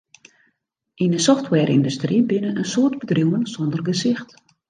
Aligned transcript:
Yn 1.05 1.11
'e 1.13 1.19
softwareyndustry 1.25 2.17
binne 2.31 2.51
in 2.63 2.69
soad 2.71 2.97
bedriuwen 3.03 3.43
sonder 3.53 3.87
gesicht. 3.91 4.29